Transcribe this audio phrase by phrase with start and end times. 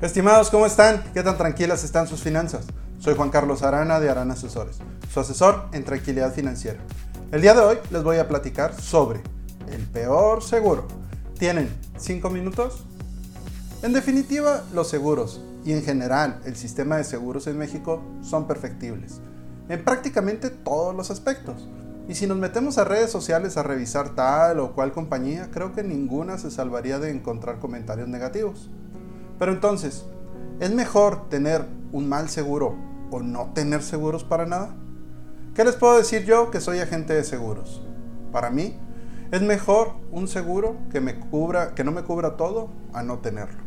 [0.00, 1.04] Estimados, ¿cómo están?
[1.12, 2.64] ¿Qué tan tranquilas están sus finanzas?
[3.00, 4.78] Soy Juan Carlos Arana de Arana Asesores,
[5.12, 6.80] su asesor en tranquilidad financiera.
[7.30, 9.20] El día de hoy les voy a platicar sobre
[9.70, 10.88] el peor seguro.
[11.38, 11.68] ¿Tienen
[11.98, 12.86] 5 minutos?
[13.82, 19.20] En definitiva, los seguros y en general el sistema de seguros en México son perfectibles
[19.68, 21.68] en prácticamente todos los aspectos.
[22.08, 25.84] Y si nos metemos a redes sociales a revisar tal o cual compañía, creo que
[25.84, 28.70] ninguna se salvaría de encontrar comentarios negativos.
[29.40, 30.04] Pero entonces,
[30.60, 32.76] ¿es mejor tener un mal seguro
[33.10, 34.76] o no tener seguros para nada?
[35.54, 37.82] ¿Qué les puedo decir yo que soy agente de seguros?
[38.32, 38.78] Para mí,
[39.30, 43.62] es mejor un seguro que, me cubra, que no me cubra todo a no tenerlo.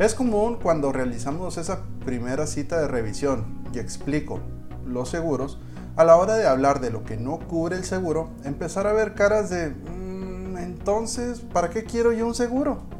[0.00, 4.40] Es común cuando realizamos esa primera cita de revisión y explico
[4.84, 5.60] los seguros,
[5.94, 9.14] a la hora de hablar de lo que no cubre el seguro, empezar a ver
[9.14, 12.95] caras de, mm, entonces, ¿para qué quiero yo un seguro?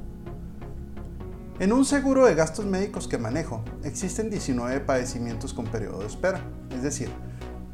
[1.59, 6.43] En un seguro de gastos médicos que manejo, existen 19 padecimientos con periodo de espera.
[6.71, 7.09] Es decir,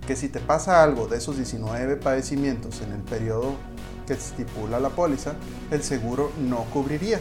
[0.06, 3.56] que si te pasa algo de esos 19 padecimientos en el periodo
[4.06, 5.32] que estipula la póliza,
[5.72, 7.18] el seguro no cubriría.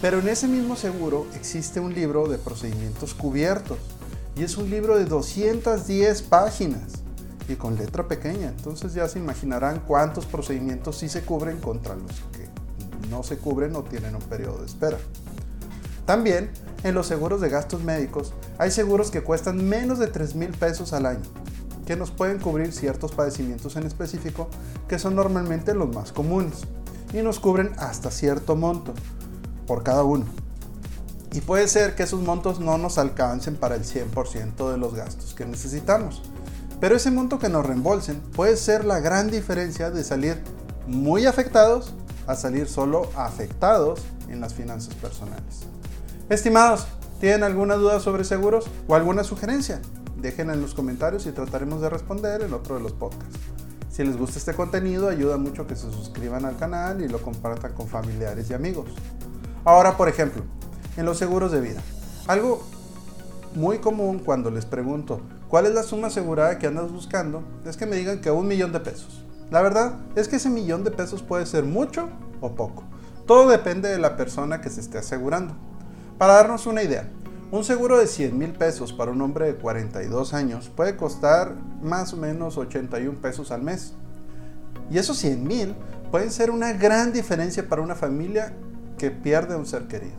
[0.00, 3.78] Pero en ese mismo seguro existe un libro de procedimientos cubiertos
[4.36, 7.02] y es un libro de 210 páginas
[7.48, 8.48] y con letra pequeña.
[8.48, 12.48] Entonces ya se imaginarán cuántos procedimientos sí se cubren contra los que
[13.10, 14.98] no se cubren o tienen un periodo de espera.
[16.06, 16.50] También
[16.82, 20.92] en los seguros de gastos médicos hay seguros que cuestan menos de 3 mil pesos
[20.92, 21.22] al año,
[21.86, 24.48] que nos pueden cubrir ciertos padecimientos en específico
[24.88, 26.64] que son normalmente los más comunes
[27.12, 28.92] y nos cubren hasta cierto monto
[29.66, 30.26] por cada uno.
[31.32, 35.34] Y puede ser que esos montos no nos alcancen para el 100% de los gastos
[35.34, 36.22] que necesitamos.
[36.80, 40.42] Pero ese monto que nos reembolsen puede ser la gran diferencia de salir
[40.86, 41.94] muy afectados
[42.26, 45.66] a salir solo afectados en las finanzas personales.
[46.30, 46.86] Estimados,
[47.20, 49.82] ¿tienen alguna duda sobre seguros o alguna sugerencia?
[50.16, 53.38] Déjenla en los comentarios y trataremos de responder en otro de los podcasts.
[53.90, 57.74] Si les gusta este contenido, ayuda mucho que se suscriban al canal y lo compartan
[57.74, 58.86] con familiares y amigos.
[59.66, 60.42] Ahora, por ejemplo,
[60.96, 61.82] en los seguros de vida.
[62.26, 62.62] Algo
[63.54, 67.84] muy común cuando les pregunto cuál es la suma asegurada que andas buscando es que
[67.84, 69.22] me digan que un millón de pesos.
[69.50, 72.08] La verdad es que ese millón de pesos puede ser mucho
[72.40, 72.82] o poco.
[73.26, 75.54] Todo depende de la persona que se esté asegurando.
[76.18, 77.08] Para darnos una idea,
[77.50, 82.12] un seguro de 100 mil pesos para un hombre de 42 años puede costar más
[82.12, 83.94] o menos 81 pesos al mes.
[84.92, 85.74] Y esos 100 mil
[86.12, 88.54] pueden ser una gran diferencia para una familia
[88.96, 90.14] que pierde un ser querido.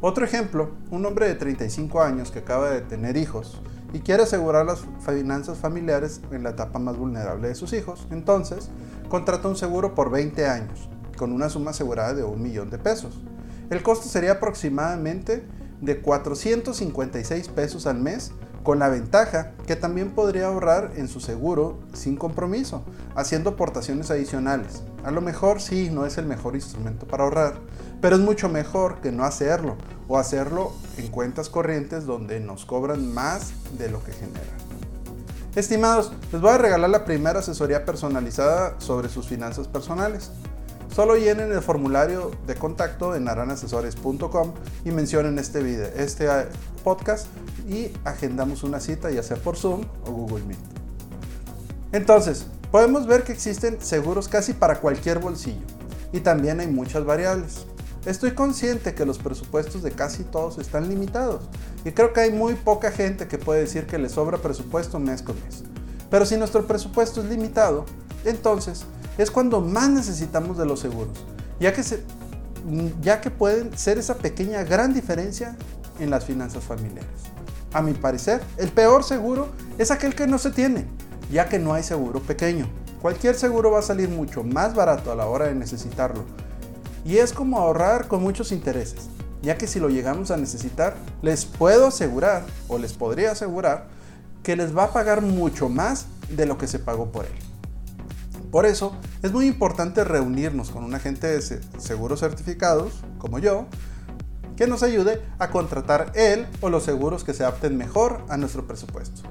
[0.00, 3.60] Otro ejemplo, un hombre de 35 años que acaba de tener hijos
[3.92, 8.70] y quiere asegurar las finanzas familiares en la etapa más vulnerable de sus hijos, entonces
[9.10, 13.20] contrata un seguro por 20 años, con una suma asegurada de un millón de pesos.
[13.70, 15.44] El costo sería aproximadamente
[15.80, 18.32] de 456 pesos al mes,
[18.62, 22.82] con la ventaja que también podría ahorrar en su seguro sin compromiso,
[23.14, 24.82] haciendo aportaciones adicionales.
[25.04, 27.54] A lo mejor sí, no es el mejor instrumento para ahorrar,
[28.00, 29.76] pero es mucho mejor que no hacerlo
[30.08, 34.66] o hacerlo en cuentas corrientes donde nos cobran más de lo que generan.
[35.54, 40.30] Estimados, les voy a regalar la primera asesoría personalizada sobre sus finanzas personales.
[40.96, 46.46] Solo llenen el formulario de contacto en aranasesores.com y mencionen este video, este eh,
[46.84, 47.26] podcast
[47.68, 50.58] y agendamos una cita ya sea por Zoom o Google Meet.
[51.92, 55.60] Entonces, podemos ver que existen seguros casi para cualquier bolsillo
[56.14, 57.66] y también hay muchas variables.
[58.06, 61.42] Estoy consciente que los presupuestos de casi todos están limitados
[61.84, 65.20] y creo que hay muy poca gente que puede decir que le sobra presupuesto mes
[65.20, 65.62] con mes.
[66.10, 67.84] Pero si nuestro presupuesto es limitado,
[68.24, 68.84] entonces
[69.18, 71.16] es cuando más necesitamos de los seguros,
[71.58, 71.82] ya que,
[73.00, 75.56] ya que pueden ser esa pequeña gran diferencia
[75.98, 77.10] en las finanzas familiares.
[77.72, 80.86] A mi parecer, el peor seguro es aquel que no se tiene,
[81.30, 82.68] ya que no hay seguro pequeño.
[83.02, 86.24] Cualquier seguro va a salir mucho más barato a la hora de necesitarlo.
[87.04, 89.08] Y es como ahorrar con muchos intereses,
[89.42, 93.86] ya que si lo llegamos a necesitar, les puedo asegurar, o les podría asegurar,
[94.46, 97.32] que les va a pagar mucho más de lo que se pagó por él.
[98.52, 98.94] Por eso
[99.24, 101.42] es muy importante reunirnos con un agente de
[101.80, 103.66] seguros certificados, como yo,
[104.56, 108.68] que nos ayude a contratar él o los seguros que se adapten mejor a nuestro
[108.68, 109.22] presupuesto.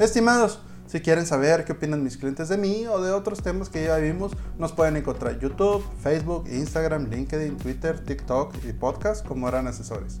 [0.00, 0.58] Estimados,
[0.88, 3.98] si quieren saber qué opinan mis clientes de mí o de otros temas que ya
[3.98, 9.68] vimos, nos pueden encontrar en YouTube, Facebook, Instagram, LinkedIn, Twitter, TikTok y podcast como eran
[9.68, 10.20] asesores.